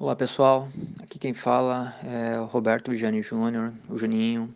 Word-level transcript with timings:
Olá 0.00 0.16
pessoal, 0.16 0.66
aqui 1.02 1.18
quem 1.18 1.34
fala 1.34 1.94
é 2.02 2.40
o 2.40 2.46
Roberto 2.46 2.90
Vigiani 2.90 3.20
Júnior, 3.20 3.70
o 3.86 3.98
Juninho. 3.98 4.48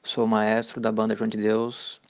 Sou 0.00 0.28
maestro 0.28 0.80
da 0.80 0.92
banda 0.92 1.12
João 1.12 1.28
de 1.28 1.36
Deus 1.36 2.00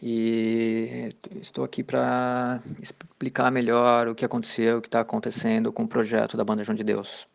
e 0.00 1.08
estou 1.42 1.64
aqui 1.64 1.82
para 1.82 2.62
explicar 2.80 3.50
melhor 3.50 4.06
o 4.06 4.14
que 4.14 4.24
aconteceu, 4.24 4.78
o 4.78 4.80
que 4.80 4.86
está 4.86 5.00
acontecendo 5.00 5.72
com 5.72 5.82
o 5.82 5.88
projeto 5.88 6.36
da 6.36 6.44
banda 6.44 6.62
João 6.62 6.76
de 6.76 6.84
Deus. 6.84 7.26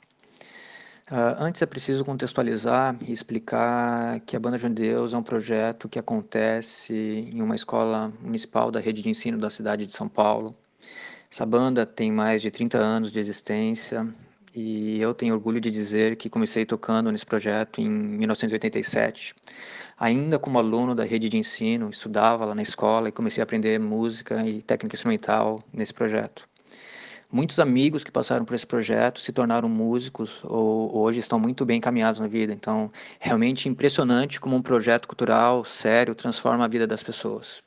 Uh, 1.11 1.35
antes 1.39 1.61
é 1.61 1.65
preciso 1.65 2.05
contextualizar 2.05 2.95
e 3.05 3.11
explicar 3.11 4.21
que 4.21 4.37
a 4.37 4.39
Banda 4.39 4.57
João 4.57 4.73
de 4.73 4.83
Deus 4.83 5.13
é 5.13 5.17
um 5.17 5.23
projeto 5.23 5.89
que 5.89 5.99
acontece 5.99 7.25
em 7.29 7.41
uma 7.41 7.53
escola 7.53 8.13
municipal 8.21 8.71
da 8.71 8.79
rede 8.79 9.01
de 9.01 9.09
ensino 9.09 9.39
da 9.39 9.49
cidade 9.49 9.85
de 9.85 9.93
São 9.93 10.07
Paulo. 10.07 10.55
Essa 11.29 11.45
banda 11.45 11.85
tem 11.85 12.13
mais 12.13 12.41
de 12.41 12.49
30 12.49 12.77
anos 12.77 13.11
de 13.11 13.19
existência 13.19 14.07
e 14.61 14.99
eu 14.99 15.13
tenho 15.13 15.33
orgulho 15.33 15.61
de 15.61 15.71
dizer 15.71 16.17
que 16.17 16.29
comecei 16.29 16.65
tocando 16.65 17.09
nesse 17.11 17.25
projeto 17.25 17.79
em 17.79 17.89
1987. 17.89 19.33
Ainda 19.97 20.37
como 20.37 20.59
aluno 20.59 20.93
da 20.93 21.05
rede 21.05 21.29
de 21.29 21.37
ensino, 21.37 21.89
estudava 21.89 22.45
lá 22.45 22.53
na 22.53 22.61
escola 22.61 23.07
e 23.07 23.11
comecei 23.11 23.41
a 23.41 23.45
aprender 23.45 23.79
música 23.79 24.45
e 24.45 24.61
técnica 24.61 24.97
instrumental 24.97 25.63
nesse 25.71 25.93
projeto. 25.93 26.45
Muitos 27.31 27.57
amigos 27.57 28.03
que 28.03 28.11
passaram 28.11 28.43
por 28.43 28.53
esse 28.53 28.67
projeto 28.67 29.21
se 29.21 29.31
tornaram 29.31 29.69
músicos 29.69 30.41
ou 30.43 30.93
hoje 30.97 31.21
estão 31.21 31.39
muito 31.39 31.65
bem 31.65 31.77
encaminhados 31.77 32.19
na 32.19 32.27
vida. 32.27 32.51
Então, 32.51 32.91
realmente 33.17 33.69
impressionante 33.69 34.41
como 34.41 34.57
um 34.57 34.61
projeto 34.61 35.07
cultural 35.07 35.63
sério 35.63 36.13
transforma 36.15 36.65
a 36.65 36.67
vida 36.67 36.85
das 36.85 37.01
pessoas. 37.01 37.63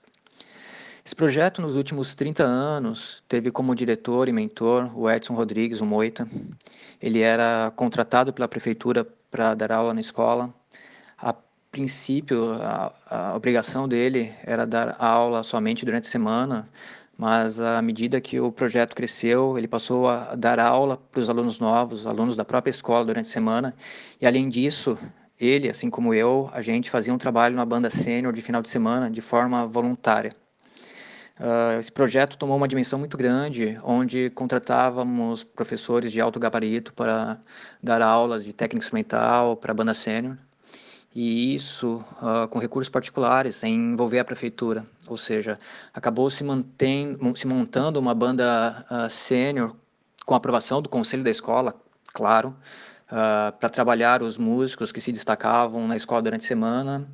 Esse 1.05 1.17
projeto, 1.17 1.61
nos 1.61 1.75
últimos 1.75 2.15
30 2.15 2.45
anos, 2.45 3.25
teve 3.27 3.51
como 3.51 3.75
diretor 3.75 4.29
e 4.29 4.33
mentor 4.33 4.89
o 4.97 5.11
Edson 5.11 5.35
Rodrigues, 5.35 5.81
o 5.81 5.87
Moita. 5.87 6.29
Ele 7.01 7.21
era 7.21 7.73
contratado 7.75 8.33
pela 8.33 8.47
prefeitura 8.47 9.05
para 9.29 9.53
dar 9.53 9.73
aula 9.73 9.93
na 9.93 10.01
escola. 10.01 10.55
A 11.19 11.35
princípio, 11.73 12.53
a, 12.53 12.93
a 13.11 13.35
obrigação 13.35 13.89
dele 13.89 14.33
era 14.45 14.65
dar 14.65 14.95
aula 14.97 15.43
somente 15.43 15.85
durante 15.85 16.07
a 16.07 16.11
semana, 16.11 16.69
mas 17.19 17.59
à 17.59 17.83
medida 17.83 18.21
que 18.21 18.39
o 18.39 18.53
projeto 18.53 18.95
cresceu, 18.95 19.59
ele 19.59 19.67
passou 19.67 20.09
a 20.09 20.37
dar 20.37 20.61
aula 20.61 20.97
para 20.97 21.21
os 21.21 21.29
alunos 21.29 21.59
novos, 21.59 22.07
alunos 22.07 22.37
da 22.37 22.45
própria 22.45 22.71
escola 22.71 23.05
durante 23.05 23.27
a 23.27 23.33
semana, 23.33 23.75
e 24.21 24.27
além 24.27 24.49
disso, 24.49 24.97
ele, 25.41 25.69
assim 25.69 25.91
como 25.91 26.15
eu, 26.15 26.49
a 26.53 26.61
gente 26.61 26.91
fazia 26.91 27.13
um 27.13 27.19
trabalho 27.19 27.57
na 27.57 27.67
banda 27.67 27.91
sênior 27.91 28.33
de 28.33 28.41
final 28.41 28.63
de 28.63 28.71
semana 28.71 29.11
de 29.11 29.21
forma 29.21 29.67
voluntária. 29.67 30.33
Uh, 31.41 31.81
esse 31.81 31.91
projeto 31.91 32.37
tomou 32.37 32.57
uma 32.57 32.69
dimensão 32.69 32.99
muito 32.99 33.17
grande, 33.17 33.79
onde 33.83 34.31
contratávamos 34.31 35.43
professores 35.43 36.13
de 36.13 36.21
alto 36.21 36.39
gabarito 36.39 36.93
para 36.93 37.39
dar 37.83 38.03
aulas 38.03 38.45
de 38.45 38.53
técnica 38.53 38.85
instrumental 38.85 39.57
para 39.57 39.73
a 39.73 39.75
banda 39.75 39.95
sênior, 39.95 40.37
e 41.15 41.55
isso 41.55 42.05
uh, 42.21 42.47
com 42.49 42.59
recursos 42.59 42.89
particulares, 42.89 43.57
sem 43.57 43.75
envolver 43.75 44.19
a 44.19 44.25
prefeitura. 44.25 44.87
Ou 45.07 45.17
seja, 45.17 45.59
acabou 45.93 46.29
se, 46.31 46.45
mantendo, 46.45 47.35
se 47.35 47.47
montando 47.47 47.99
uma 47.99 48.15
banda 48.15 48.87
uh, 48.91 49.11
sênior 49.11 49.75
com 50.25 50.35
aprovação 50.35 50.81
do 50.81 50.89
conselho 50.89 51.25
da 51.25 51.31
escola, 51.31 51.75
claro, 52.13 52.55
para 53.59 53.69
trabalhar 53.69 54.23
os 54.23 54.39
músicos 54.39 54.91
que 54.91 55.01
se 55.01 55.13
destacavam 55.13 55.87
na 55.87 55.97
escola 55.97 56.23
durante 56.23 56.45
a 56.45 56.49
semana, 56.49 57.07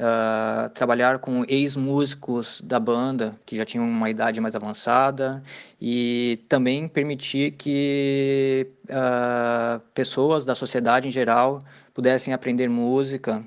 Uh, 0.00 0.70
trabalhar 0.70 1.18
com 1.18 1.44
ex-músicos 1.46 2.62
da 2.64 2.80
banda 2.80 3.38
que 3.44 3.54
já 3.54 3.66
tinham 3.66 3.84
uma 3.84 4.08
idade 4.08 4.40
mais 4.40 4.56
avançada 4.56 5.42
e 5.78 6.42
também 6.48 6.88
permitir 6.88 7.50
que 7.50 8.66
uh, 8.84 9.78
pessoas 9.92 10.46
da 10.46 10.54
sociedade 10.54 11.06
em 11.06 11.10
geral 11.10 11.62
pudessem 11.92 12.32
aprender 12.32 12.66
música 12.66 13.46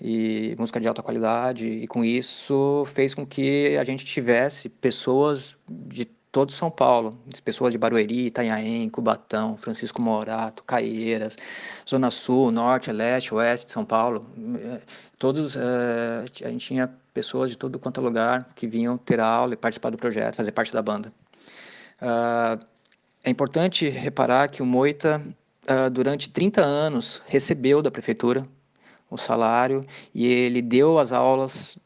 e 0.00 0.56
música 0.58 0.80
de 0.80 0.88
alta 0.88 1.04
qualidade 1.04 1.68
e 1.68 1.86
com 1.86 2.04
isso 2.04 2.84
fez 2.92 3.14
com 3.14 3.24
que 3.24 3.76
a 3.76 3.84
gente 3.84 4.04
tivesse 4.04 4.68
pessoas 4.68 5.56
de 5.70 6.04
todo 6.32 6.50
São 6.50 6.70
Paulo, 6.70 7.18
pessoas 7.44 7.72
de 7.72 7.78
Barueri, 7.78 8.28
Itanhaém, 8.28 8.88
Cubatão, 8.88 9.54
Francisco 9.58 10.00
Morato, 10.00 10.64
Caieiras, 10.64 11.36
Zona 11.88 12.10
Sul, 12.10 12.50
Norte, 12.50 12.90
Leste, 12.90 13.34
Oeste 13.34 13.66
de 13.66 13.72
São 13.72 13.84
Paulo, 13.84 14.26
eh, 14.56 14.80
todos, 15.18 15.54
uh, 15.54 15.60
a 16.42 16.48
gente 16.48 16.66
tinha 16.66 16.90
pessoas 17.12 17.50
de 17.50 17.58
todo 17.58 17.78
quanto 17.78 18.00
é 18.00 18.02
lugar 18.02 18.48
que 18.56 18.66
vinham 18.66 18.96
ter 18.96 19.20
aula 19.20 19.52
e 19.52 19.56
participar 19.56 19.90
do 19.90 19.98
projeto, 19.98 20.34
fazer 20.34 20.52
parte 20.52 20.72
da 20.72 20.80
banda. 20.80 21.12
Uh, 22.00 22.64
é 23.22 23.30
importante 23.30 23.90
reparar 23.90 24.48
que 24.48 24.62
o 24.62 24.66
Moita, 24.66 25.22
uh, 25.68 25.90
durante 25.90 26.30
30 26.30 26.62
anos, 26.62 27.22
recebeu 27.26 27.82
da 27.82 27.90
prefeitura 27.90 28.48
o 29.10 29.18
salário 29.18 29.86
e 30.14 30.26
ele 30.26 30.62
deu 30.62 30.98
as 30.98 31.12
aulas 31.12 31.76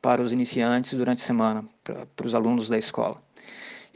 para 0.00 0.22
os 0.22 0.32
iniciantes 0.32 0.94
durante 0.94 1.20
a 1.20 1.26
semana, 1.26 1.64
para 1.82 2.26
os 2.26 2.32
alunos 2.32 2.68
da 2.68 2.78
escola. 2.78 3.20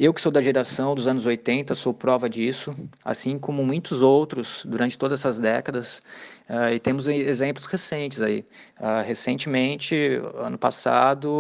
Eu 0.05 0.13
que 0.13 0.21
sou 0.21 0.33
da 0.33 0.43
geração 0.43 0.97
dos 0.97 1.07
anos 1.07 1.27
80, 1.27 1.77
sou 1.77 1.95
prova 1.95 2.29
disso, 2.29 2.75
assim 3.05 3.39
como 3.39 3.65
muitos 3.65 4.03
outros 4.03 4.65
durante 4.67 4.99
todas 4.99 5.21
essas 5.21 5.39
décadas, 5.39 6.03
uh, 6.51 6.75
e 6.75 6.81
temos 6.81 7.07
exemplos 7.07 7.67
recentes 7.67 8.21
aí. 8.21 8.45
Uh, 8.81 9.07
recentemente, 9.07 9.95
ano 10.35 10.59
passado, 10.59 11.31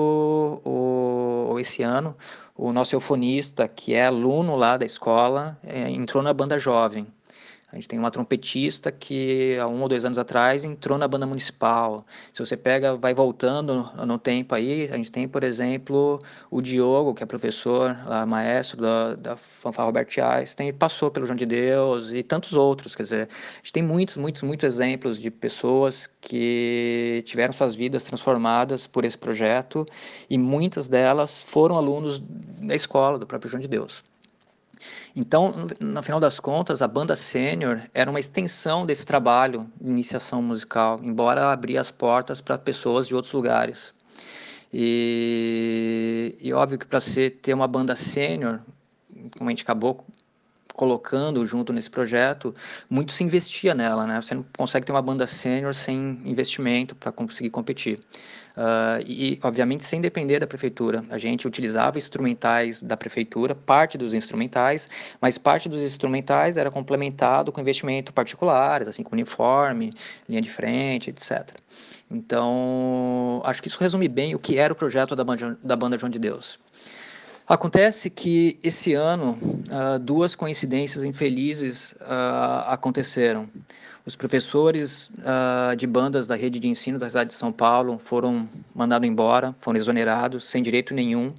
ou 0.62 1.58
esse 1.58 1.82
ano, 1.82 2.16
o 2.56 2.72
nosso 2.72 2.94
eufonista, 2.94 3.66
que 3.66 3.94
é 3.94 4.06
aluno 4.06 4.54
lá 4.54 4.76
da 4.76 4.86
escola, 4.86 5.58
é, 5.64 5.90
entrou 5.90 6.22
na 6.22 6.32
banda 6.32 6.56
jovem. 6.56 7.04
A 7.72 7.76
gente 7.76 7.88
tem 7.88 7.98
uma 7.98 8.10
trompetista 8.10 8.92
que 8.92 9.56
há 9.58 9.66
um 9.66 9.80
ou 9.80 9.88
dois 9.88 10.04
anos 10.04 10.18
atrás 10.18 10.62
entrou 10.62 10.98
na 10.98 11.08
banda 11.08 11.26
municipal. 11.26 12.06
Se 12.30 12.44
você 12.44 12.54
pega, 12.54 12.96
vai 12.96 13.14
voltando 13.14 13.90
no 14.06 14.18
tempo 14.18 14.54
aí, 14.54 14.90
a 14.92 14.96
gente 14.98 15.10
tem, 15.10 15.26
por 15.26 15.42
exemplo, 15.42 16.20
o 16.50 16.60
Diogo, 16.60 17.14
que 17.14 17.22
é 17.22 17.26
professor, 17.26 17.96
maestro 18.28 18.82
da, 18.82 19.14
da 19.14 19.36
Fanfarra 19.38 19.86
Robert 19.86 20.08
Einstein, 20.22 20.70
passou 20.74 21.10
pelo 21.10 21.24
João 21.24 21.34
de 21.34 21.46
Deus 21.46 22.12
e 22.12 22.22
tantos 22.22 22.52
outros. 22.52 22.94
Quer 22.94 23.04
dizer, 23.04 23.28
a 23.30 23.56
gente 23.56 23.72
tem 23.72 23.82
muitos, 23.82 24.18
muitos, 24.18 24.42
muitos 24.42 24.66
exemplos 24.66 25.18
de 25.18 25.30
pessoas 25.30 26.06
que 26.20 27.22
tiveram 27.24 27.54
suas 27.54 27.74
vidas 27.74 28.04
transformadas 28.04 28.86
por 28.86 29.02
esse 29.02 29.16
projeto 29.16 29.86
e 30.28 30.36
muitas 30.36 30.88
delas 30.88 31.42
foram 31.42 31.78
alunos 31.78 32.18
da 32.18 32.74
escola 32.74 33.18
do 33.18 33.26
próprio 33.26 33.50
João 33.50 33.62
de 33.62 33.68
Deus. 33.68 34.11
Então, 35.14 35.66
no 35.80 36.02
final 36.02 36.18
das 36.18 36.40
contas, 36.40 36.82
a 36.82 36.88
banda 36.88 37.14
sênior 37.16 37.82
era 37.92 38.10
uma 38.10 38.20
extensão 38.20 38.86
desse 38.86 39.04
trabalho 39.04 39.70
de 39.80 39.90
iniciação 39.90 40.42
musical, 40.42 41.00
embora 41.02 41.52
abria 41.52 41.80
as 41.80 41.90
portas 41.90 42.40
para 42.40 42.56
pessoas 42.58 43.06
de 43.06 43.14
outros 43.14 43.32
lugares. 43.32 43.94
E, 44.72 46.36
e 46.40 46.52
óbvio 46.52 46.78
que 46.78 46.86
para 46.86 47.00
ter 47.42 47.52
uma 47.52 47.68
banda 47.68 47.94
sênior, 47.94 48.60
como 49.36 49.50
a 49.50 49.52
gente 49.52 49.62
acabou 49.62 50.04
colocando 50.74 51.44
junto 51.46 51.72
nesse 51.72 51.90
projeto, 51.90 52.54
muito 52.88 53.12
se 53.12 53.22
investia 53.24 53.74
nela, 53.74 54.06
né? 54.06 54.20
Você 54.20 54.34
não 54.34 54.44
consegue 54.56 54.86
ter 54.86 54.92
uma 54.92 55.02
banda 55.02 55.26
sênior 55.26 55.74
sem 55.74 56.20
investimento 56.24 56.94
para 56.94 57.12
conseguir 57.12 57.50
competir. 57.50 57.98
Uh, 58.52 59.00
e, 59.06 59.38
obviamente, 59.42 59.84
sem 59.84 60.00
depender 60.00 60.38
da 60.38 60.46
prefeitura. 60.46 61.02
A 61.08 61.16
gente 61.16 61.46
utilizava 61.46 61.96
instrumentais 61.96 62.82
da 62.82 62.96
prefeitura, 62.96 63.54
parte 63.54 63.96
dos 63.96 64.12
instrumentais, 64.12 64.88
mas 65.20 65.38
parte 65.38 65.68
dos 65.68 65.80
instrumentais 65.80 66.58
era 66.58 66.70
complementado 66.70 67.50
com 67.50 67.60
investimento 67.60 68.12
particulares, 68.12 68.88
assim 68.88 69.02
como 69.02 69.14
uniforme, 69.14 69.92
linha 70.28 70.42
de 70.42 70.50
frente, 70.50 71.08
etc. 71.08 71.48
Então, 72.10 73.40
acho 73.44 73.62
que 73.62 73.68
isso 73.68 73.78
resume 73.80 74.06
bem 74.06 74.34
o 74.34 74.38
que 74.38 74.58
era 74.58 74.72
o 74.72 74.76
projeto 74.76 75.16
da 75.16 75.24
banda, 75.24 75.58
da 75.62 75.74
banda 75.74 75.96
João 75.96 76.10
de 76.10 76.18
Deus. 76.18 76.58
Acontece 77.52 78.08
que 78.08 78.58
esse 78.64 78.94
ano 78.94 79.38
uh, 79.42 79.98
duas 79.98 80.34
coincidências 80.34 81.04
infelizes 81.04 81.92
uh, 82.00 82.64
aconteceram. 82.66 83.46
Os 84.06 84.16
professores 84.16 85.12
uh, 85.18 85.76
de 85.76 85.86
bandas 85.86 86.26
da 86.26 86.34
rede 86.34 86.58
de 86.58 86.66
ensino 86.66 86.98
da 86.98 87.06
cidade 87.06 87.28
de 87.28 87.34
São 87.34 87.52
Paulo 87.52 88.00
foram 88.02 88.48
mandados 88.74 89.06
embora, 89.06 89.54
foram 89.60 89.78
exonerados 89.78 90.44
sem 90.44 90.62
direito 90.62 90.94
nenhum. 90.94 91.34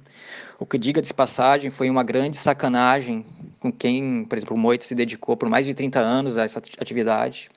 O 0.56 0.64
que 0.64 0.78
diga 0.78 1.02
de 1.02 1.12
passagem 1.12 1.68
foi 1.68 1.90
uma 1.90 2.04
grande 2.04 2.36
sacanagem 2.36 3.26
com 3.58 3.72
quem, 3.72 4.24
por 4.24 4.38
exemplo, 4.38 4.56
o 4.56 4.58
Moito 4.60 4.84
se 4.84 4.94
dedicou 4.94 5.36
por 5.36 5.48
mais 5.48 5.66
de 5.66 5.74
30 5.74 5.98
anos 5.98 6.38
a 6.38 6.44
essa 6.44 6.60
atividade. 6.78 7.50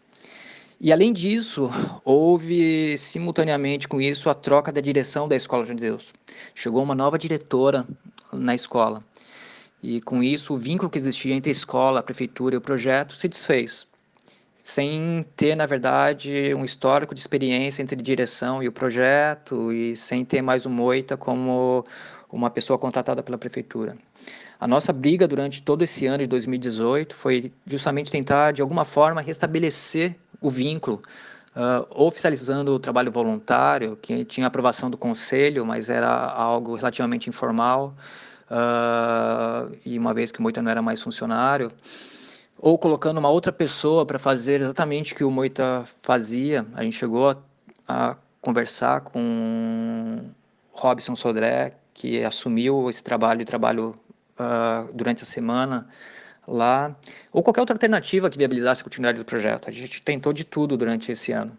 E 0.80 0.94
além 0.94 1.12
disso, 1.12 1.70
houve 2.06 2.96
simultaneamente 3.00 3.88
com 3.88 4.00
isso 4.00 4.30
a 4.30 4.36
troca 4.36 4.72
da 4.72 4.80
direção 4.80 5.28
da 5.28 5.36
Escola 5.36 5.66
de 5.66 5.74
Deus. 5.74 6.14
Chegou 6.54 6.84
uma 6.84 6.94
nova 6.94 7.18
diretora 7.18 7.86
na 8.32 8.54
escola. 8.54 9.04
E 9.82 10.00
com 10.02 10.22
isso, 10.22 10.54
o 10.54 10.58
vínculo 10.58 10.90
que 10.90 10.98
existia 10.98 11.34
entre 11.34 11.50
a 11.50 11.52
escola, 11.52 12.00
a 12.00 12.04
prefeitura 12.04 12.56
e 12.56 12.58
o 12.58 12.62
projeto 12.62 13.16
se 13.16 13.28
desfez, 13.28 13.88
sem 14.58 15.26
ter, 15.36 15.56
na 15.56 15.66
verdade, 15.66 16.54
um 16.54 16.66
histórico 16.66 17.16
de 17.16 17.22
experiência 17.22 17.82
entre 17.82 17.96
direção 17.96 18.62
e 18.62 18.68
o 18.68 18.72
projeto, 18.72 19.72
e 19.72 19.96
sem 19.96 20.26
ter 20.26 20.42
mais 20.42 20.66
o 20.66 20.70
Moita 20.70 21.16
como 21.16 21.86
uma 22.32 22.50
pessoa 22.50 22.78
contratada 22.78 23.24
pela 23.24 23.38
prefeitura. 23.38 23.98
A 24.60 24.68
nossa 24.68 24.92
briga 24.92 25.28
durante 25.28 25.62
todo 25.62 25.84
esse 25.84 26.08
ano 26.08 26.20
de 26.20 26.28
2018 26.28 27.16
foi 27.16 27.54
justamente 27.66 28.12
tentar, 28.12 28.52
de 28.52 28.62
alguma 28.62 28.84
forma, 28.84 29.22
restabelecer 29.22 30.16
o 30.42 30.50
vínculo, 30.50 31.02
uh, 31.56 32.04
oficializando 32.04 32.74
o 32.74 32.80
trabalho 32.80 33.12
voluntário, 33.12 33.98
que 33.98 34.24
tinha 34.26 34.48
aprovação 34.48 34.90
do 34.90 34.98
conselho, 34.98 35.66
mas 35.66 35.90
era 35.90 36.10
algo 36.10 36.76
relativamente 36.76 37.30
informal, 37.30 37.96
uh, 38.52 39.76
e 39.86 39.98
uma 39.98 40.14
vez 40.14 40.32
que 40.32 40.40
o 40.40 40.42
Moita 40.42 40.62
não 40.62 40.72
era 40.72 40.82
mais 40.82 41.02
funcionário, 41.02 41.72
ou 42.58 42.78
colocando 42.78 43.18
uma 43.18 43.30
outra 43.30 43.52
pessoa 43.52 44.06
para 44.06 44.18
fazer 44.18 44.62
exatamente 44.62 45.14
o 45.14 45.16
que 45.16 45.24
o 45.24 45.32
Moita 45.32 45.84
fazia. 46.02 46.66
A 46.74 46.84
gente 46.84 46.96
chegou 46.96 47.30
a, 47.30 47.38
a 47.88 48.16
conversar 48.42 49.02
com 49.02 50.26
Robson 50.72 51.16
Sodré, 51.16 51.76
que 51.94 52.24
assumiu 52.24 52.90
esse 52.90 53.04
trabalho, 53.04 53.46
trabalho 53.46 53.96
uh, 54.40 54.92
durante 54.94 55.24
a 55.24 55.26
semana 55.26 55.88
lá, 56.48 56.96
ou 57.32 57.44
qualquer 57.44 57.62
outra 57.62 57.76
alternativa 57.76 58.30
que 58.30 58.38
viabilizasse 58.38 58.82
a 58.82 58.84
continuidade 58.84 59.18
do 59.18 59.26
projeto. 59.26 59.70
A 59.70 59.72
gente 59.72 60.02
tentou 60.02 60.32
de 60.32 60.44
tudo 60.44 60.78
durante 60.78 61.12
esse 61.12 61.32
ano. 61.32 61.58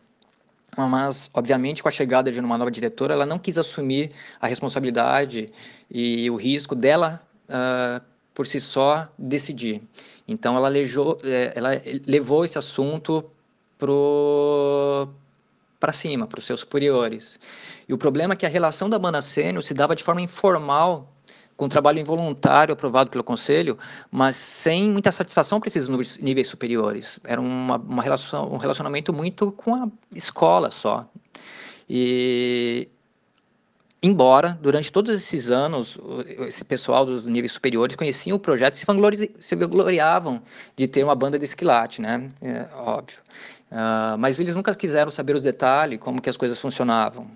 Mas, 0.77 1.31
obviamente, 1.35 1.83
com 1.83 1.89
a 1.89 1.93
chegada 1.93 2.31
de 2.31 2.39
uma 2.39 2.57
nova 2.57 2.71
diretora, 2.71 3.15
ela 3.15 3.27
não 3.27 3.39
quis 3.39 3.59
assumir 3.59 4.11
a 4.41 4.47
responsabilidade 4.47 5.49
e 5.91 6.31
o 6.31 6.37
risco 6.37 6.75
dela, 6.75 7.21
uh, 7.49 8.01
por 8.33 8.47
si 8.47 8.61
só, 8.61 9.09
decidir. 9.19 9.83
Então, 10.27 10.57
ela, 10.57 10.69
lejou, 10.69 11.19
eh, 11.25 11.53
ela 11.57 11.71
levou 12.07 12.45
esse 12.45 12.59
assunto 12.59 13.29
para 15.81 15.93
cima, 15.93 16.27
para 16.27 16.39
os 16.39 16.47
seus 16.47 16.61
superiores. 16.61 17.41
E 17.89 17.95
o 17.95 17.99
problema 17.99 18.35
é 18.35 18.37
que 18.37 18.47
a 18.47 18.49
relação 18.49 18.89
da 18.89 18.99
banda 18.99 19.21
sênior 19.23 19.65
se 19.65 19.75
dava 19.75 19.97
de 19.97 20.05
forma 20.05 20.21
informal 20.21 21.13
com 21.59 21.69
trabalho 21.69 21.99
involuntário 21.99 22.73
aprovado 22.73 23.11
pelo 23.11 23.25
conselho, 23.25 23.77
mas 24.13 24.37
sem 24.37 24.89
muita 24.89 25.11
satisfação 25.11 25.59
para 25.59 25.67
esses 25.67 25.89
níveis 26.19 26.47
superiores. 26.47 27.19
Era 27.25 27.41
uma, 27.41 27.77
uma 27.77 28.01
relação, 28.01 28.49
um 28.51 28.57
relacionamento 28.57 29.13
muito 29.13 29.51
com 29.51 29.75
a 29.75 29.89
escola 30.15 30.71
só. 30.71 31.05
E 31.91 32.89
embora 34.01 34.57
durante 34.63 34.93
todos 34.93 35.17
esses 35.17 35.51
anos 35.51 35.99
esse 36.47 36.65
pessoal 36.65 37.05
dos 37.05 37.27
níveis 37.27 37.51
superiores 37.51 37.97
conheciam 37.97 38.37
o 38.37 38.39
projeto 38.39 38.77
e 38.77 39.17
se, 39.17 39.35
se 39.41 39.57
gloriavam 39.57 40.41
de 40.77 40.87
ter 40.87 41.03
uma 41.03 41.17
banda 41.17 41.41
de 41.41 41.45
esquilate, 41.45 42.01
né? 42.01 42.29
É, 42.41 42.69
óbvio. 42.73 43.19
Uh, 43.73 44.17
mas 44.17 44.39
eles 44.39 44.55
nunca 44.55 44.73
quiseram 44.77 45.11
saber 45.11 45.35
os 45.35 45.43
detalhes, 45.43 45.99
como 45.99 46.23
que 46.23 46.31
as 46.31 46.37
coisas 46.37 46.61
funcionavam. 46.61 47.29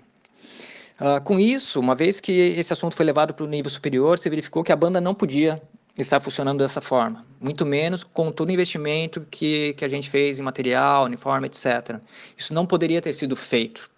Uh, 0.99 1.21
com 1.23 1.39
isso, 1.39 1.79
uma 1.79 1.95
vez 1.95 2.19
que 2.19 2.31
esse 2.31 2.71
assunto 2.71 2.95
foi 2.95 3.05
levado 3.05 3.33
para 3.33 3.43
o 3.43 3.47
nível 3.47 3.69
superior, 3.69 4.19
se 4.19 4.29
verificou 4.29 4.63
que 4.63 4.71
a 4.71 4.75
banda 4.75 5.01
não 5.01 5.13
podia 5.13 5.61
estar 5.97 6.19
funcionando 6.19 6.59
dessa 6.59 6.81
forma, 6.81 7.25
muito 7.39 7.65
menos 7.65 8.03
com 8.03 8.31
todo 8.31 8.49
o 8.49 8.51
investimento 8.51 9.25
que, 9.29 9.73
que 9.73 9.85
a 9.85 9.89
gente 9.89 10.09
fez 10.09 10.39
em 10.39 10.41
material, 10.41 11.05
uniforme, 11.05 11.47
etc. 11.47 11.99
Isso 12.35 12.53
não 12.53 12.65
poderia 12.65 13.01
ter 13.01 13.13
sido 13.13 13.35
feito. 13.35 13.89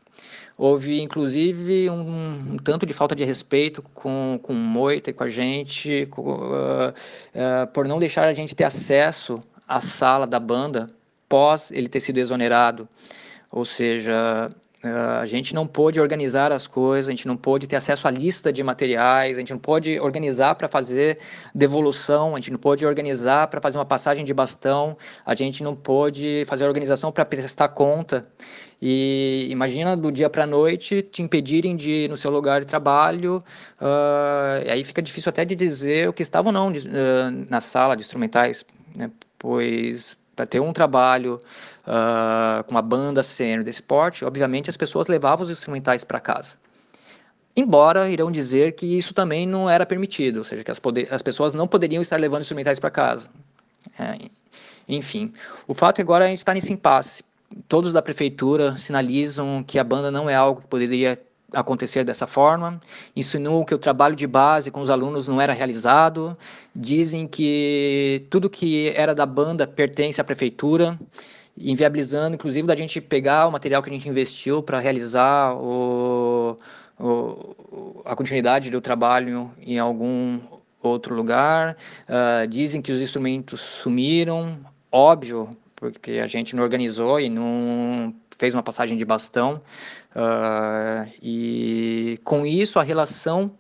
Houve, 0.58 1.02
inclusive, 1.02 1.90
um, 1.90 2.54
um 2.54 2.58
tanto 2.58 2.86
de 2.86 2.94
falta 2.94 3.14
de 3.14 3.26
respeito 3.26 3.82
com, 3.94 4.40
com 4.42 4.54
o 4.54 4.56
Moita 4.56 5.10
e 5.10 5.14
com 5.14 5.24
a 5.24 5.30
gente, 5.30 6.06
com, 6.08 6.22
uh, 6.22 6.90
uh, 6.90 7.68
por 7.74 7.88
não 7.88 8.00
deixar 8.00 8.26
a 8.26 8.34
gente 8.34 8.56
ter 8.56 8.64
acesso 8.64 9.38
à 9.68 9.82
sala 9.82 10.26
da 10.26 10.40
banda 10.40 10.90
pós 11.28 11.72
ele 11.72 11.90
ter 11.90 12.00
sido 12.00 12.20
exonerado. 12.20 12.88
Ou 13.52 13.66
seja, 13.66 14.50
a 14.86 15.26
gente 15.26 15.56
não 15.56 15.66
pôde 15.66 16.00
organizar 16.00 16.52
as 16.52 16.68
coisas, 16.68 17.08
a 17.08 17.12
gente 17.12 17.28
não 17.28 17.36
pôde 17.36 17.66
ter 17.66 17.76
acesso 17.76 18.08
à 18.08 18.12
lista 18.12 18.54
de 18.54 18.62
materiais, 18.62 19.36
a 19.36 19.40
gente 19.40 19.52
não 19.52 19.60
pôde 19.60 20.00
organizar 20.00 20.54
para 20.56 20.68
fazer 20.68 21.18
devolução, 21.54 22.36
a 22.36 22.40
gente 22.40 22.52
não 22.52 22.60
pôde 22.60 22.86
organizar 22.86 23.48
para 23.48 23.60
fazer 23.60 23.78
uma 23.78 23.86
passagem 23.86 24.24
de 24.24 24.34
bastão, 24.34 24.96
a 25.26 25.34
gente 25.34 25.64
não 25.64 25.76
pôde 25.76 26.46
fazer 26.48 26.66
organização 26.66 27.12
para 27.12 27.26
prestar 27.26 27.70
conta. 27.70 28.28
E 28.82 29.48
imagina 29.50 29.96
do 29.96 30.12
dia 30.12 30.30
para 30.30 30.44
a 30.44 30.48
noite 30.48 31.02
te 31.02 31.24
impedirem 31.24 31.76
de 31.76 31.90
ir 31.90 32.10
no 32.10 32.18
seu 32.18 32.30
lugar 32.30 32.62
de 32.62 32.68
trabalho, 32.68 33.44
uh, 33.82 34.70
aí 34.70 34.84
fica 34.84 35.02
difícil 35.02 35.30
até 35.30 35.46
de 35.46 35.56
dizer 35.56 36.10
o 36.10 36.14
que 36.14 36.22
estava 36.22 36.50
ou 36.50 36.54
não 36.54 36.68
uh, 36.68 36.74
na 37.50 37.60
sala 37.62 37.96
de 37.96 38.02
instrumentais, 38.02 38.66
né? 38.96 39.10
pois 39.40 40.18
para 40.36 40.46
ter 40.46 40.60
um 40.60 40.74
trabalho 40.74 41.40
uh, 41.88 42.64
com 42.64 42.72
uma 42.72 42.82
banda 42.82 43.24
sênior 43.24 43.64
desse 43.64 43.82
porte, 43.82 44.26
obviamente 44.26 44.70
as 44.70 44.78
pessoas 44.78 45.08
levavam 45.08 45.44
os 45.44 45.50
instrumentais 45.50 46.04
para 46.04 46.20
casa. 46.20 46.58
Embora 47.56 48.10
irão 48.10 48.30
dizer 48.30 48.74
que 48.74 48.86
isso 48.86 49.14
também 49.14 49.48
não 49.48 49.70
era 49.70 49.86
permitido, 49.86 50.38
ou 50.38 50.44
seja, 50.44 50.64
que 50.64 50.72
as, 50.72 50.82
as 51.10 51.22
pessoas 51.22 51.54
não 51.54 51.68
poderiam 51.68 52.02
estar 52.02 52.18
levando 52.18 52.42
instrumentais 52.42 52.80
para 52.80 52.90
casa. 52.90 53.30
É, 53.98 54.18
enfim, 54.90 55.32
o 55.68 55.74
fato 55.74 55.96
é 55.96 55.98
que 55.98 56.02
agora 56.02 56.26
a 56.26 56.28
gente 56.28 56.40
está 56.40 56.54
nesse 56.54 56.74
impasse. 56.74 57.24
Todos 57.70 57.94
da 57.94 58.02
prefeitura 58.02 58.78
sinalizam 58.78 59.64
que 59.64 59.80
a 59.80 59.84
banda 59.84 60.12
não 60.12 60.30
é 60.30 60.36
algo 60.36 60.62
que 60.62 60.68
poderia 60.68 61.18
acontecer 61.52 62.04
dessa 62.04 62.28
forma, 62.28 62.80
insinuam 63.16 63.64
que 63.64 63.74
o 63.74 63.78
trabalho 63.78 64.16
de 64.16 64.28
base 64.28 64.72
com 64.72 64.82
os 64.82 64.90
alunos 64.90 65.28
não 65.28 65.40
era 65.40 65.54
realizado, 65.54 66.38
dizem 66.76 67.28
que 67.28 68.26
tudo 68.30 68.50
que 68.50 68.90
era 68.96 69.14
da 69.14 69.26
banda 69.26 69.66
pertence 69.66 70.20
à 70.20 70.24
prefeitura, 70.24 71.00
inviabilizando, 71.58 72.36
inclusive, 72.36 72.68
da 72.68 72.76
gente 72.76 73.00
pegar 73.00 73.48
o 73.48 73.52
material 73.52 73.82
que 73.82 73.90
a 73.90 73.94
gente 73.94 74.10
investiu 74.10 74.62
para 74.62 74.80
realizar 74.80 75.54
o, 75.56 76.58
o, 77.00 78.02
a 78.04 78.16
continuidade 78.16 78.70
do 78.70 78.82
trabalho 78.82 79.52
em 79.62 79.80
algum 79.80 80.40
outro 80.82 81.16
lugar. 81.16 81.78
Uh, 82.08 82.48
dizem 82.48 82.82
que 82.82 82.92
os 82.92 83.02
instrumentos 83.02 83.62
sumiram, 83.62 84.60
óbvio, 84.92 85.50
porque 85.92 86.14
a 86.14 86.28
gente 86.28 86.56
não 86.56 86.64
organizou 86.64 87.20
e 87.20 87.30
não 87.30 88.14
fez 88.38 88.54
uma 88.54 88.64
passagem 88.64 88.98
de 88.98 89.06
bastão. 89.06 89.62
Uh, 90.16 91.12
e 91.22 92.20
com 92.24 92.46
isso, 92.46 92.80
a 92.80 92.84
relação 92.84 93.52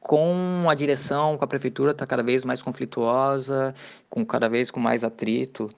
com 0.00 0.66
a 0.68 0.74
direção, 0.74 1.38
com 1.38 1.44
a 1.44 1.48
prefeitura, 1.48 1.92
está 1.92 2.06
cada 2.06 2.22
vez 2.22 2.44
mais 2.44 2.60
conflituosa, 2.60 3.72
com 4.10 4.26
cada 4.26 4.48
vez 4.48 4.70
com 4.70 4.80
mais 4.80 5.04
atrito 5.04 5.70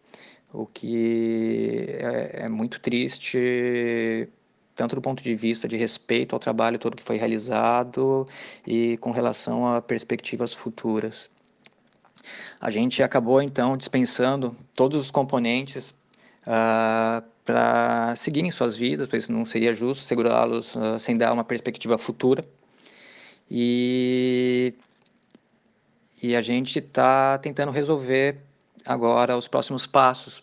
o 0.54 0.66
que 0.66 1.86
é, 1.98 2.44
é, 2.44 2.48
muito 2.48 2.80
triste, 2.80 4.28
tanto 4.74 4.94
do 4.94 5.02
ponto 5.02 5.22
de 5.22 5.34
vista 5.34 5.66
de 5.66 5.76
respeito 5.76 6.34
ao 6.34 6.38
trabalho 6.38 6.78
todo 6.78 6.96
que 6.96 7.02
foi 7.02 7.16
realizado 7.16 8.26
e 8.66 8.96
com 8.98 9.10
relação 9.10 9.66
a 9.74 9.82
perspectivas 9.82 10.52
futuras. 10.54 11.28
A 12.60 12.70
gente 12.70 13.02
acabou 13.02 13.42
então 13.42 13.76
dispensando 13.76 14.56
todos 14.74 14.98
os 14.98 15.10
componentes 15.10 15.90
uh, 15.90 15.94
ah, 16.46 17.22
para 17.44 18.14
seguirem 18.16 18.50
suas 18.50 18.74
vidas, 18.74 19.06
pois 19.06 19.28
não 19.28 19.44
seria 19.44 19.74
justo 19.74 20.04
segurá-los 20.04 20.74
uh, 20.74 20.98
sem 20.98 21.16
dar 21.16 21.32
uma 21.32 21.44
perspectiva 21.44 21.98
futura. 21.98 22.44
E, 23.50 24.74
e 26.22 26.34
a 26.34 26.40
gente 26.40 26.78
está 26.78 27.36
tentando 27.38 27.70
resolver 27.70 28.38
agora 28.86 29.36
os 29.36 29.46
próximos 29.46 29.86
passos. 29.86 30.42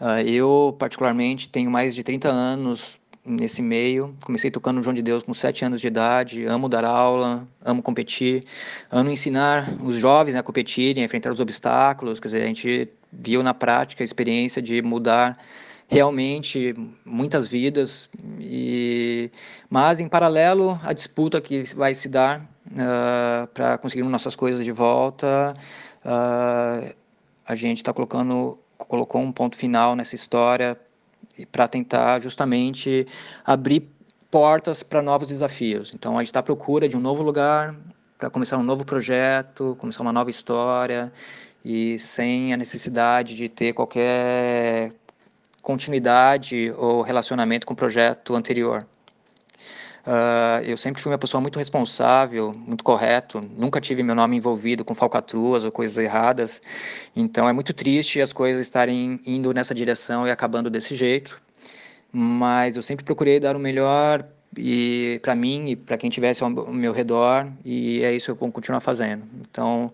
Uh, 0.00 0.20
eu, 0.26 0.76
particularmente, 0.78 1.48
tenho 1.48 1.70
mais 1.70 1.94
de 1.94 2.02
30 2.02 2.28
anos 2.28 2.98
nesse 3.26 3.60
meio. 3.60 4.14
Comecei 4.24 4.50
tocando 4.50 4.82
João 4.82 4.94
de 4.94 5.02
Deus 5.02 5.22
com 5.22 5.34
7 5.34 5.64
anos 5.64 5.80
de 5.80 5.88
idade. 5.88 6.46
Amo 6.46 6.68
dar 6.68 6.84
aula, 6.84 7.46
amo 7.64 7.82
competir, 7.82 8.44
amo 8.90 9.10
ensinar 9.10 9.68
os 9.82 9.96
jovens 9.96 10.36
a 10.36 10.42
competirem, 10.42 11.02
a 11.02 11.06
enfrentar 11.06 11.32
os 11.32 11.40
obstáculos. 11.40 12.20
Quer 12.20 12.28
dizer, 12.28 12.42
a 12.42 12.46
gente 12.46 12.88
viu 13.12 13.42
na 13.42 13.52
prática 13.52 14.02
a 14.02 14.06
experiência 14.06 14.62
de 14.62 14.80
mudar 14.80 15.38
realmente 15.88 16.74
muitas 17.04 17.46
vidas 17.46 18.08
e 18.40 19.30
mas 19.70 20.00
em 20.00 20.08
paralelo 20.08 20.78
a 20.82 20.92
disputa 20.92 21.40
que 21.40 21.62
vai 21.76 21.94
se 21.94 22.08
dar 22.08 22.40
uh, 22.40 23.46
para 23.54 23.78
conseguir 23.78 24.02
nossas 24.02 24.34
coisas 24.34 24.64
de 24.64 24.72
volta 24.72 25.56
uh, 26.04 26.92
a 27.46 27.54
gente 27.54 27.78
está 27.78 27.92
colocando 27.92 28.58
colocou 28.76 29.20
um 29.20 29.30
ponto 29.30 29.56
final 29.56 29.94
nessa 29.94 30.16
história 30.16 30.76
para 31.50 31.68
tentar 31.68 32.20
justamente 32.20 33.06
abrir 33.44 33.88
portas 34.30 34.82
para 34.82 35.00
novos 35.00 35.28
desafios. 35.28 35.92
Então 35.94 36.16
a 36.16 36.22
gente 36.22 36.28
está 36.28 36.40
à 36.40 36.42
procura 36.42 36.88
de 36.88 36.96
um 36.96 37.00
novo 37.00 37.22
lugar 37.22 37.74
para 38.18 38.30
começar 38.30 38.56
um 38.56 38.62
novo 38.62 38.84
projeto, 38.84 39.76
começar 39.78 40.02
uma 40.02 40.12
nova 40.12 40.30
história 40.30 41.12
e 41.64 41.98
sem 41.98 42.52
a 42.52 42.56
necessidade 42.56 43.36
de 43.36 43.48
ter 43.48 43.72
qualquer 43.72 44.92
continuidade 45.62 46.72
ou 46.76 47.02
relacionamento 47.02 47.66
com 47.66 47.74
o 47.74 47.76
projeto 47.76 48.34
anterior. 48.34 48.86
Uh, 50.06 50.62
eu 50.64 50.76
sempre 50.76 51.02
fui 51.02 51.10
uma 51.10 51.18
pessoa 51.18 51.40
muito 51.40 51.58
responsável, 51.58 52.52
muito 52.56 52.84
correto, 52.84 53.40
nunca 53.58 53.80
tive 53.80 54.04
meu 54.04 54.14
nome 54.14 54.36
envolvido 54.36 54.84
com 54.84 54.94
falcatruas 54.94 55.64
ou 55.64 55.72
coisas 55.72 55.98
erradas, 55.98 56.62
então 57.16 57.48
é 57.48 57.52
muito 57.52 57.74
triste 57.74 58.20
as 58.20 58.32
coisas 58.32 58.64
estarem 58.64 59.18
indo 59.26 59.52
nessa 59.52 59.74
direção 59.74 60.24
e 60.24 60.30
acabando 60.30 60.70
desse 60.70 60.94
jeito, 60.94 61.42
mas 62.12 62.76
eu 62.76 62.84
sempre 62.84 63.04
procurei 63.04 63.40
dar 63.40 63.56
o 63.56 63.58
melhor 63.58 64.24
e 64.56 65.18
para 65.22 65.34
mim 65.34 65.70
e 65.70 65.76
para 65.76 65.98
quem 65.98 66.08
tivesse 66.08 66.44
ao 66.44 66.50
meu 66.50 66.92
redor 66.92 67.48
e 67.64 68.00
é 68.04 68.14
isso 68.14 68.26
que 68.26 68.30
eu 68.30 68.36
vou 68.36 68.52
continuar 68.52 68.78
fazendo. 68.78 69.24
Então, 69.40 69.92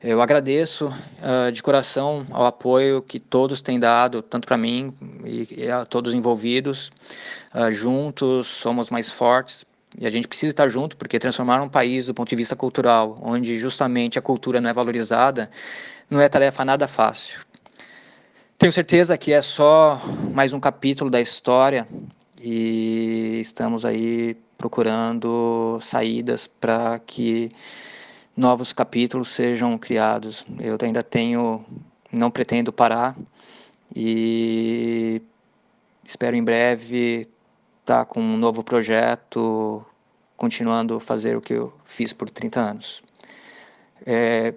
Eu 0.00 0.22
agradeço 0.22 0.86
uh, 0.86 1.50
de 1.50 1.60
coração 1.60 2.24
ao 2.30 2.46
apoio 2.46 3.02
que 3.02 3.18
todos 3.18 3.60
têm 3.60 3.80
dado, 3.80 4.22
tanto 4.22 4.46
para 4.46 4.56
mim 4.56 4.94
e, 5.24 5.64
e, 5.64 5.70
a 5.70 5.84
todos 5.84 6.14
envolvidos. 6.14 6.92
Uh, 7.52 7.70
juntos 7.72 8.46
somos 8.46 8.90
mais 8.90 9.10
fortes 9.10 9.64
e 9.98 10.06
a 10.06 10.10
gente 10.10 10.28
precisa 10.28 10.50
estar 10.50 10.68
junto 10.68 10.96
porque 10.96 11.18
transformar 11.18 11.60
um 11.60 11.68
país 11.68 12.06
do 12.06 12.14
ponto 12.14 12.28
de 12.28 12.36
vista 12.36 12.54
cultural, 12.54 13.18
onde 13.20 13.58
justamente 13.58 14.20
a 14.20 14.22
cultura 14.22 14.60
não 14.60 14.70
é 14.70 14.72
valorizada, 14.72 15.50
não 16.08 16.20
é 16.20 16.28
tarefa 16.28 16.64
nada 16.64 16.86
fácil. 16.86 17.40
Tenho 18.56 18.72
certeza 18.72 19.18
que 19.18 19.32
é 19.32 19.42
só 19.42 20.00
mais 20.32 20.52
um 20.52 20.60
capítulo 20.60 21.10
da 21.10 21.20
história 21.20 21.88
e 22.40 23.40
estamos 23.40 23.84
aí 23.84 24.36
procurando 24.56 25.78
saídas 25.80 26.46
para 26.46 27.00
que 27.00 27.48
novos 28.38 28.72
capítulos 28.72 29.30
sejam 29.30 29.76
criados. 29.76 30.46
Eu 30.60 30.78
ainda 30.80 31.02
tenho, 31.02 31.64
não 32.12 32.30
pretendo 32.30 32.72
parar 32.72 33.16
e 33.94 35.20
espero 36.04 36.36
em 36.36 36.44
breve 36.44 37.28
estar 37.80 38.04
com 38.04 38.20
um 38.20 38.36
novo 38.36 38.62
projeto, 38.62 39.84
continuando 40.36 40.96
a 40.96 41.00
fazer 41.00 41.36
o 41.36 41.40
que 41.40 41.54
eu 41.54 41.72
fiz 41.84 42.12
por 42.12 42.30
30 42.30 42.60
anos. 42.60 43.02
É, 44.06 44.54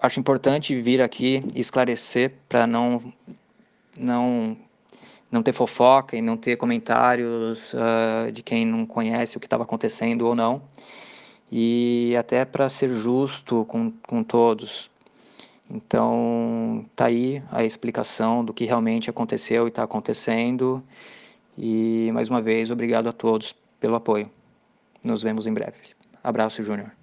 acho 0.00 0.20
importante 0.20 0.80
vir 0.80 1.02
aqui 1.02 1.42
esclarecer 1.56 2.32
para 2.48 2.66
não 2.66 3.12
não 3.96 4.56
não 5.30 5.42
ter 5.42 5.52
fofoca 5.52 6.16
e 6.16 6.22
não 6.22 6.36
ter 6.36 6.56
comentários 6.56 7.74
uh, 7.74 8.30
de 8.32 8.42
quem 8.42 8.64
não 8.64 8.86
conhece 8.86 9.36
o 9.36 9.40
que 9.40 9.46
estava 9.46 9.64
acontecendo 9.64 10.22
ou 10.22 10.34
não 10.34 10.62
e 11.50 12.14
até 12.18 12.44
para 12.44 12.68
ser 12.68 12.88
justo 12.88 13.64
com, 13.64 13.92
com 14.06 14.22
todos. 14.22 14.90
Então, 15.70 16.84
tá 16.96 17.06
aí 17.06 17.42
a 17.50 17.62
explicação 17.62 18.44
do 18.44 18.54
que 18.54 18.64
realmente 18.64 19.10
aconteceu 19.10 19.66
e 19.66 19.68
está 19.68 19.82
acontecendo. 19.82 20.82
E 21.56 22.10
mais 22.12 22.28
uma 22.28 22.40
vez, 22.40 22.70
obrigado 22.70 23.08
a 23.08 23.12
todos 23.12 23.54
pelo 23.78 23.94
apoio. 23.94 24.30
Nos 25.04 25.22
vemos 25.22 25.46
em 25.46 25.52
breve. 25.52 25.94
Abraço, 26.22 26.62
Júnior. 26.62 26.97